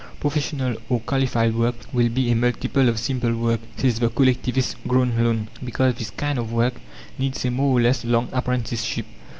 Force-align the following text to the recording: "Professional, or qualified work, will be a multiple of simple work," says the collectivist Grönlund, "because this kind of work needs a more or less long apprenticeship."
"Professional, 0.19 0.77
or 0.89 0.99
qualified 1.01 1.53
work, 1.53 1.75
will 1.93 2.09
be 2.09 2.31
a 2.31 2.35
multiple 2.35 2.89
of 2.89 2.97
simple 2.97 3.35
work," 3.35 3.59
says 3.77 3.99
the 3.99 4.09
collectivist 4.09 4.75
Grönlund, 4.87 5.45
"because 5.63 5.93
this 5.93 6.09
kind 6.09 6.39
of 6.39 6.51
work 6.51 6.73
needs 7.19 7.45
a 7.45 7.51
more 7.51 7.77
or 7.77 7.81
less 7.83 8.03
long 8.03 8.27
apprenticeship." 8.31 9.05